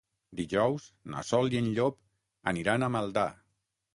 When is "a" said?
2.87-2.93